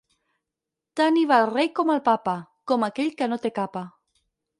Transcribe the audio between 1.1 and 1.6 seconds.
hi va el